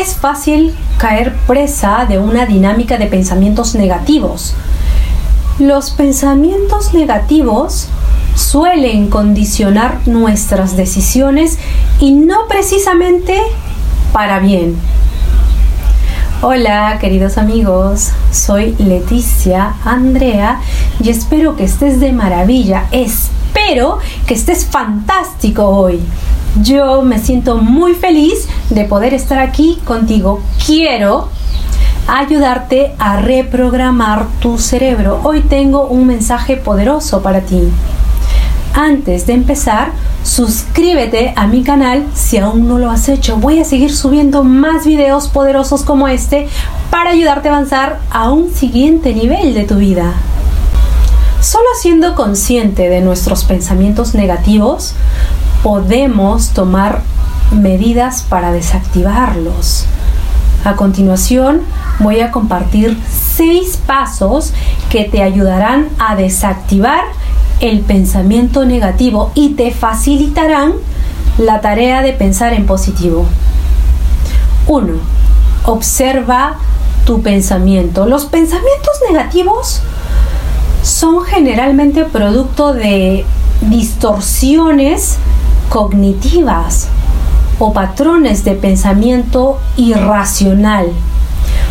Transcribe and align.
Es 0.00 0.14
fácil 0.14 0.74
caer 0.96 1.36
presa 1.46 2.06
de 2.08 2.18
una 2.18 2.46
dinámica 2.46 2.96
de 2.96 3.04
pensamientos 3.04 3.74
negativos. 3.74 4.54
Los 5.58 5.90
pensamientos 5.90 6.94
negativos 6.94 7.88
suelen 8.34 9.10
condicionar 9.10 10.00
nuestras 10.06 10.74
decisiones 10.74 11.58
y 11.98 12.12
no 12.12 12.48
precisamente 12.48 13.42
para 14.10 14.38
bien. 14.38 14.74
Hola 16.40 16.96
queridos 16.98 17.36
amigos, 17.36 18.12
soy 18.32 18.74
Leticia 18.78 19.74
Andrea 19.84 20.62
y 20.98 21.10
espero 21.10 21.56
que 21.56 21.64
estés 21.64 22.00
de 22.00 22.12
maravilla. 22.12 22.86
Espero 22.90 23.98
que 24.26 24.32
estés 24.32 24.64
fantástico 24.64 25.66
hoy. 25.66 26.00
Yo 26.56 27.02
me 27.02 27.20
siento 27.20 27.58
muy 27.58 27.94
feliz 27.94 28.48
de 28.70 28.84
poder 28.84 29.14
estar 29.14 29.38
aquí 29.38 29.78
contigo. 29.84 30.40
Quiero 30.66 31.28
ayudarte 32.08 32.92
a 32.98 33.18
reprogramar 33.20 34.26
tu 34.40 34.58
cerebro. 34.58 35.20
Hoy 35.22 35.42
tengo 35.42 35.86
un 35.86 36.06
mensaje 36.06 36.56
poderoso 36.56 37.22
para 37.22 37.42
ti. 37.42 37.68
Antes 38.74 39.26
de 39.26 39.34
empezar, 39.34 39.92
suscríbete 40.24 41.32
a 41.36 41.46
mi 41.46 41.62
canal 41.62 42.04
si 42.14 42.38
aún 42.38 42.66
no 42.66 42.78
lo 42.78 42.90
has 42.90 43.08
hecho. 43.08 43.36
Voy 43.36 43.60
a 43.60 43.64
seguir 43.64 43.94
subiendo 43.94 44.42
más 44.42 44.84
videos 44.84 45.28
poderosos 45.28 45.82
como 45.82 46.08
este 46.08 46.48
para 46.90 47.10
ayudarte 47.10 47.48
a 47.48 47.52
avanzar 47.52 48.00
a 48.10 48.30
un 48.32 48.52
siguiente 48.52 49.14
nivel 49.14 49.54
de 49.54 49.64
tu 49.64 49.76
vida. 49.76 50.14
Solo 51.40 51.68
siendo 51.80 52.16
consciente 52.16 52.88
de 52.88 53.00
nuestros 53.00 53.44
pensamientos 53.44 54.14
negativos, 54.14 54.94
podemos 55.62 56.50
tomar 56.50 57.02
medidas 57.52 58.22
para 58.22 58.52
desactivarlos. 58.52 59.86
A 60.64 60.76
continuación, 60.76 61.62
voy 61.98 62.20
a 62.20 62.30
compartir 62.30 62.98
seis 63.08 63.78
pasos 63.86 64.52
que 64.90 65.04
te 65.04 65.22
ayudarán 65.22 65.88
a 65.98 66.16
desactivar 66.16 67.04
el 67.60 67.80
pensamiento 67.80 68.64
negativo 68.64 69.32
y 69.34 69.50
te 69.50 69.70
facilitarán 69.70 70.72
la 71.38 71.60
tarea 71.60 72.02
de 72.02 72.12
pensar 72.12 72.52
en 72.52 72.66
positivo. 72.66 73.26
1. 74.66 74.92
Observa 75.64 76.56
tu 77.04 77.22
pensamiento. 77.22 78.06
Los 78.06 78.26
pensamientos 78.26 78.94
negativos 79.10 79.80
son 80.82 81.22
generalmente 81.24 82.04
producto 82.04 82.72
de 82.72 83.24
distorsiones 83.62 85.18
cognitivas 85.70 86.88
o 87.58 87.72
patrones 87.72 88.44
de 88.44 88.52
pensamiento 88.52 89.58
irracional. 89.78 90.92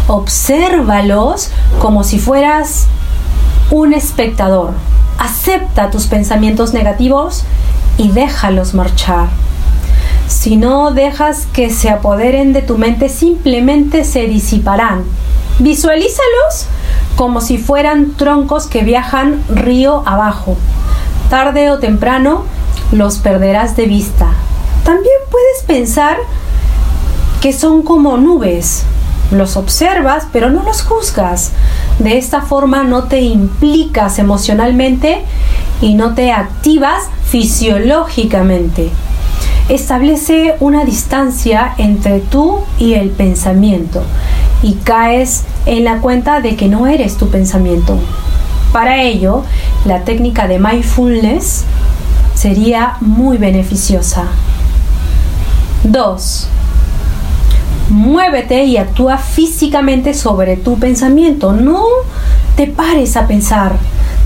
Obsérvalos 0.07 1.51
como 1.79 2.03
si 2.03 2.17
fueras 2.17 2.87
un 3.69 3.93
espectador 3.93 4.73
Acepta 5.19 5.91
tus 5.91 6.07
pensamientos 6.07 6.73
negativos 6.73 7.43
y 7.97 8.09
déjalos 8.11 8.73
marchar. 8.73 9.27
Si 10.27 10.55
no 10.55 10.91
dejas 10.91 11.45
que 11.51 11.69
se 11.69 11.89
apoderen 11.89 12.53
de 12.53 12.61
tu 12.61 12.77
mente, 12.77 13.09
simplemente 13.09 14.05
se 14.05 14.27
disiparán. 14.27 15.03
Visualízalos 15.59 16.67
como 17.17 17.41
si 17.41 17.57
fueran 17.57 18.13
troncos 18.13 18.67
que 18.67 18.81
viajan 18.81 19.43
río 19.49 20.03
abajo. 20.05 20.55
Tarde 21.29 21.69
o 21.69 21.79
temprano 21.79 22.45
los 22.91 23.19
perderás 23.19 23.75
de 23.75 23.85
vista. 23.85 24.27
También 24.83 25.15
puedes 25.29 25.63
pensar 25.67 26.17
que 27.41 27.53
son 27.53 27.83
como 27.83 28.17
nubes. 28.17 28.83
Los 29.31 29.57
observas, 29.57 30.25
pero 30.33 30.49
no 30.49 30.63
los 30.63 30.81
juzgas. 30.81 31.51
De 31.99 32.17
esta 32.17 32.41
forma 32.41 32.83
no 32.83 33.03
te 33.03 33.21
implicas 33.21 34.17
emocionalmente 34.17 35.23
y 35.81 35.93
no 35.93 36.15
te 36.15 36.31
activas 36.31 37.03
fisiológicamente. 37.25 38.89
Establece 39.69 40.55
una 40.59 40.83
distancia 40.83 41.75
entre 41.77 42.21
tú 42.21 42.61
y 42.79 42.95
el 42.95 43.11
pensamiento 43.11 44.01
y 44.63 44.73
caes 44.73 45.43
en 45.67 45.83
la 45.83 45.99
cuenta 45.99 46.41
de 46.41 46.55
que 46.55 46.67
no 46.67 46.87
eres 46.87 47.17
tu 47.17 47.29
pensamiento. 47.29 47.99
Para 48.73 49.03
ello, 49.03 49.43
la 49.85 50.03
técnica 50.03 50.47
de 50.47 50.59
mindfulness 50.59 51.65
sería 52.39 52.95
muy 53.01 53.37
beneficiosa. 53.37 54.27
2 55.83 56.47
muévete 57.89 58.65
y 58.65 58.77
actúa 58.77 59.17
físicamente 59.17 60.13
sobre 60.13 60.55
tu 60.55 60.77
pensamiento. 60.77 61.51
No 61.53 61.83
te 62.55 62.67
pares 62.67 63.17
a 63.17 63.27
pensar. 63.27 63.75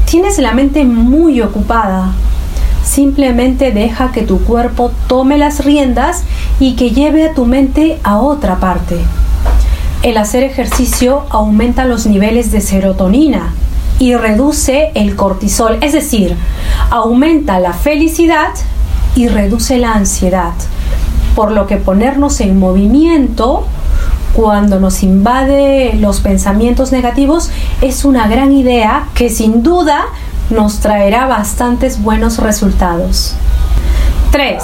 Tienes 0.06 0.38
la 0.38 0.54
mente 0.54 0.84
muy 0.84 1.42
ocupada. 1.42 2.12
Simplemente 2.84 3.72
deja 3.72 4.12
que 4.12 4.22
tu 4.22 4.44
cuerpo 4.44 4.92
tome 5.08 5.38
las 5.38 5.64
riendas 5.64 6.24
y 6.60 6.76
que 6.76 6.92
lleve 6.92 7.26
a 7.26 7.34
tu 7.34 7.46
mente 7.46 8.00
a 8.04 8.20
otra 8.20 8.58
parte. 8.58 8.98
El 10.04 10.18
hacer 10.18 10.44
ejercicio 10.44 11.24
aumenta 11.30 11.86
los 11.86 12.06
niveles 12.06 12.52
de 12.52 12.60
serotonina 12.60 13.54
y 14.00 14.16
reduce 14.16 14.92
el 14.96 15.16
cortisol, 15.16 15.78
es 15.82 15.94
decir, 15.94 16.36
aumenta 16.90 17.60
la 17.60 17.74
felicidad 17.74 18.52
y 19.16 19.28
reduce 19.28 19.78
la 19.78 19.94
ansiedad 19.94 20.54
por 21.36 21.52
lo 21.52 21.68
que 21.68 21.78
ponernos 21.78 22.40
en 22.42 22.60
movimiento 22.60 23.66
cuando 24.34 24.80
nos 24.80 25.04
invade 25.04 25.94
los 25.94 26.20
pensamientos 26.20 26.92
negativos 26.92 27.50
es 27.82 28.06
una 28.06 28.28
gran 28.28 28.52
idea 28.52 29.06
que 29.14 29.30
sin 29.30 29.64
duda 29.64 30.06
nos 30.50 30.80
traerá 30.80 31.28
bastantes 31.28 32.02
buenos 32.02 32.38
resultados. 32.38 33.36
3. 34.32 34.64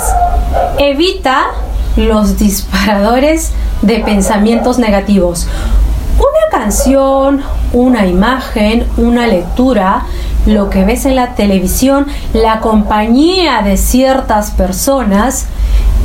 Evita 0.79 1.47
los 1.96 2.38
disparadores 2.40 3.51
de 3.81 4.00
pensamientos 4.00 4.79
negativos. 4.79 5.47
Una 6.17 6.59
canción, 6.59 7.41
una 7.74 8.06
imagen, 8.06 8.85
una 8.97 9.28
lectura, 9.28 10.06
lo 10.46 10.69
que 10.69 10.85
ves 10.85 11.06
en 11.06 11.16
la 11.16 11.35
televisión, 11.35 12.07
la 12.34 12.59
compañía 12.59 13.62
de 13.62 13.78
ciertas 13.78 14.52
personas, 14.52 15.46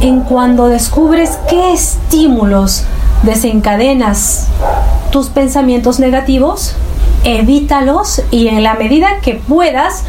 en 0.01 0.21
cuando 0.21 0.69
descubres 0.69 1.39
qué 1.49 1.73
estímulos 1.73 2.85
desencadenas 3.23 4.49
tus 5.11 5.29
pensamientos 5.29 5.99
negativos, 6.01 6.75
evítalos 7.25 8.23
y 8.31 8.49
en 8.49 8.63
la 8.63 8.75
medida 8.75 9.21
que 9.23 9.35
puedas, 9.35 10.05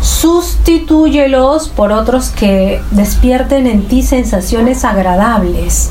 sustitúyelos 0.00 1.68
por 1.68 1.92
otros 1.92 2.30
que 2.30 2.80
despierten 2.90 3.66
en 3.66 3.86
ti 3.86 4.02
sensaciones 4.02 4.84
agradables. 4.84 5.90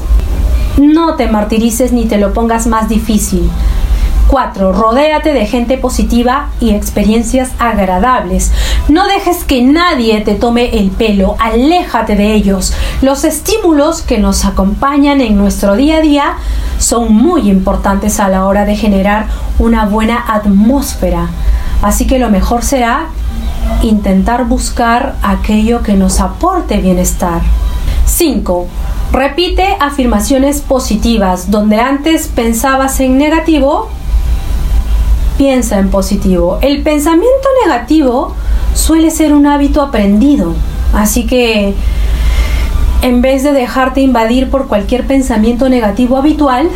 No 0.78 1.16
te 1.16 1.28
martirices 1.28 1.92
ni 1.94 2.06
te 2.06 2.18
lo 2.18 2.34
pongas 2.34 2.68
más 2.68 2.90
difícil. 2.90 3.50
4. 4.28 4.74
Rodéate 4.74 5.34
de 5.34 5.46
gente 5.46 5.78
positiva 5.78 6.50
y 6.60 6.72
experiencias 6.72 7.52
agradables. 7.60 8.52
No 8.88 9.08
dejes 9.08 9.44
que 9.44 9.62
nadie 9.62 10.22
te 10.22 10.36
tome 10.36 10.80
el 10.80 10.92
pelo, 10.92 11.36
aléjate 11.40 12.16
de 12.16 12.34
ellos. 12.34 12.74
Los 13.02 13.24
estímulos 13.24 14.02
que 14.02 14.18
nos 14.18 14.46
acompañan 14.46 15.22
en 15.22 15.38
nuestro 15.38 15.76
día 15.76 15.98
a 15.98 16.02
día 16.02 16.38
son 16.78 17.14
muy 17.14 17.50
importantes 17.50 18.20
a 18.20 18.30
la 18.30 18.46
hora 18.46 18.66
de 18.66 18.76
generar 18.76 19.28
una 19.60 19.86
buena 19.86 20.24
atmósfera. 20.28 21.30
Así 21.82 22.08
que 22.08 22.20
lo 22.20 22.30
mejor 22.30 22.64
será 22.64 23.08
intentar 23.82 24.46
buscar 24.46 25.16
aquello 25.22 25.82
que 25.82 25.94
nos 25.94 26.20
aporte 26.20 26.78
bienestar. 26.78 27.42
5. 28.06 28.68
Repite 29.12 29.78
afirmaciones 29.80 30.62
positivas. 30.62 31.52
Donde 31.52 31.80
antes 31.80 32.28
pensabas 32.28 33.00
en 33.00 33.18
negativo, 33.18 33.90
piensa 35.38 35.80
en 35.80 35.90
positivo. 35.90 36.60
El 36.62 36.82
pensamiento 36.84 37.48
negativo 37.66 38.34
suele 38.74 39.12
ser 39.12 39.34
un 39.34 39.48
hábito 39.48 39.82
aprendido, 39.82 40.54
así 40.94 41.26
que 41.26 41.76
en 43.02 43.22
vez 43.22 43.44
de 43.44 43.54
dejarte 43.54 44.02
invadir 44.02 44.50
por 44.50 44.68
cualquier 44.68 45.06
pensamiento 45.06 45.70
negativo 45.70 46.18
habitual, 46.18 46.70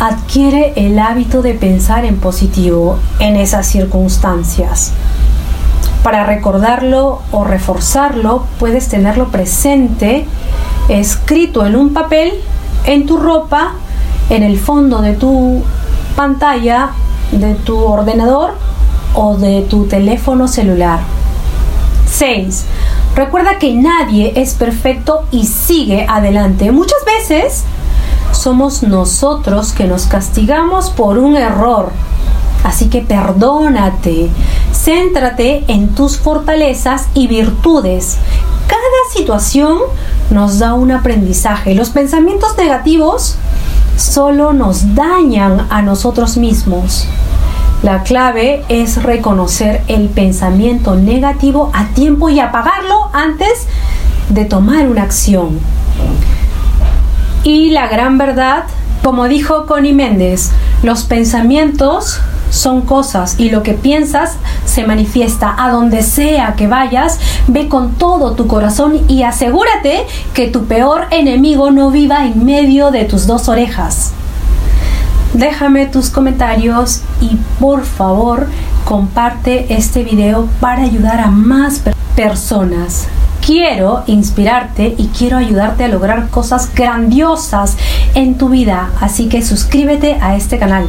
adquiere 0.00 0.72
el 0.76 0.98
hábito 0.98 1.42
de 1.42 1.54
pensar 1.54 2.04
en 2.04 2.18
positivo 2.18 2.98
en 3.18 3.36
esas 3.36 3.66
circunstancias. 3.66 4.92
Para 6.02 6.24
recordarlo 6.24 7.20
o 7.32 7.44
reforzarlo, 7.44 8.44
puedes 8.58 8.88
tenerlo 8.88 9.28
presente, 9.28 10.26
escrito 10.88 11.66
en 11.66 11.76
un 11.76 11.92
papel, 11.92 12.32
en 12.86 13.06
tu 13.06 13.16
ropa, 13.16 13.72
en 14.30 14.42
el 14.42 14.58
fondo 14.58 15.02
de 15.02 15.14
tu 15.14 15.62
pantalla 16.16 16.90
de 17.38 17.54
tu 17.54 17.78
ordenador 17.78 18.54
o 19.14 19.36
de 19.36 19.62
tu 19.62 19.86
teléfono 19.86 20.48
celular. 20.48 21.00
6. 22.10 22.64
Recuerda 23.14 23.58
que 23.58 23.74
nadie 23.74 24.32
es 24.36 24.54
perfecto 24.54 25.24
y 25.30 25.46
sigue 25.46 26.06
adelante. 26.08 26.70
Muchas 26.72 26.98
veces 27.04 27.64
somos 28.32 28.82
nosotros 28.82 29.72
que 29.72 29.84
nos 29.84 30.06
castigamos 30.06 30.90
por 30.90 31.18
un 31.18 31.36
error. 31.36 31.90
Así 32.64 32.88
que 32.88 33.02
perdónate, 33.02 34.30
céntrate 34.72 35.64
en 35.68 35.94
tus 35.94 36.18
fortalezas 36.18 37.08
y 37.14 37.26
virtudes. 37.26 38.18
Cada 38.66 38.80
situación 39.14 39.78
nos 40.30 40.58
da 40.58 40.74
un 40.74 40.90
aprendizaje. 40.90 41.74
Los 41.74 41.90
pensamientos 41.90 42.56
negativos 42.56 43.36
solo 43.96 44.52
nos 44.52 44.94
dañan 44.94 45.66
a 45.70 45.82
nosotros 45.82 46.36
mismos. 46.36 47.06
La 47.82 48.02
clave 48.02 48.64
es 48.68 49.00
reconocer 49.04 49.82
el 49.86 50.08
pensamiento 50.08 50.96
negativo 50.96 51.70
a 51.72 51.86
tiempo 51.88 52.28
y 52.28 52.40
apagarlo 52.40 53.08
antes 53.12 53.68
de 54.30 54.44
tomar 54.44 54.88
una 54.88 55.02
acción. 55.02 55.60
Y 57.44 57.70
la 57.70 57.86
gran 57.86 58.18
verdad, 58.18 58.64
como 59.04 59.28
dijo 59.28 59.66
Connie 59.66 59.92
Méndez, 59.92 60.50
los 60.82 61.04
pensamientos 61.04 62.20
son 62.50 62.82
cosas 62.82 63.38
y 63.38 63.50
lo 63.50 63.62
que 63.62 63.74
piensas 63.74 64.36
se 64.64 64.84
manifiesta 64.84 65.54
a 65.56 65.70
donde 65.70 66.02
sea 66.02 66.54
que 66.56 66.66
vayas, 66.66 67.20
ve 67.46 67.68
con 67.68 67.94
todo 67.94 68.32
tu 68.32 68.48
corazón 68.48 69.02
y 69.06 69.22
asegúrate 69.22 70.04
que 70.34 70.48
tu 70.48 70.64
peor 70.64 71.06
enemigo 71.10 71.70
no 71.70 71.92
viva 71.92 72.26
en 72.26 72.44
medio 72.44 72.90
de 72.90 73.04
tus 73.04 73.28
dos 73.28 73.48
orejas. 73.48 74.12
Déjame 75.32 75.86
tus 75.86 76.10
comentarios 76.10 76.97
y 77.20 77.38
por 77.58 77.84
favor 77.84 78.46
comparte 78.84 79.72
este 79.74 80.04
video 80.04 80.48
para 80.60 80.82
ayudar 80.82 81.20
a 81.20 81.30
más 81.30 81.82
personas 82.14 83.08
quiero 83.48 84.02
inspirarte 84.06 84.94
y 84.98 85.06
quiero 85.06 85.38
ayudarte 85.38 85.84
a 85.84 85.88
lograr 85.88 86.28
cosas 86.28 86.70
grandiosas 86.74 87.78
en 88.14 88.36
tu 88.36 88.50
vida. 88.50 88.90
Así 89.00 89.30
que 89.30 89.40
suscríbete 89.40 90.18
a 90.20 90.36
este 90.36 90.58
canal. 90.58 90.86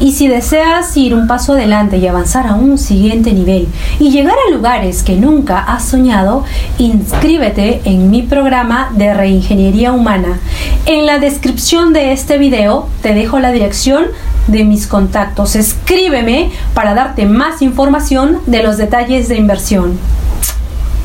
Y 0.00 0.12
si 0.12 0.26
deseas 0.26 0.96
ir 0.96 1.14
un 1.14 1.26
paso 1.26 1.52
adelante 1.52 1.98
y 1.98 2.06
avanzar 2.06 2.46
a 2.46 2.54
un 2.54 2.78
siguiente 2.78 3.34
nivel 3.34 3.68
y 4.00 4.10
llegar 4.10 4.36
a 4.46 4.54
lugares 4.54 5.02
que 5.02 5.16
nunca 5.16 5.58
has 5.58 5.84
soñado, 5.84 6.44
inscríbete 6.78 7.82
en 7.84 8.10
mi 8.10 8.22
programa 8.22 8.90
de 8.96 9.12
reingeniería 9.12 9.92
humana. 9.92 10.40
En 10.86 11.04
la 11.04 11.18
descripción 11.18 11.92
de 11.92 12.12
este 12.12 12.38
video 12.38 12.88
te 13.02 13.12
dejo 13.12 13.38
la 13.38 13.52
dirección 13.52 14.06
de 14.48 14.64
mis 14.64 14.86
contactos. 14.86 15.56
Escríbeme 15.56 16.50
para 16.74 16.94
darte 16.94 17.24
más 17.24 17.62
información 17.62 18.40
de 18.46 18.62
los 18.62 18.76
detalles 18.76 19.28
de 19.28 19.36
inversión. 19.36 19.98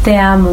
Te 0.04 0.18
amo. 0.18 0.52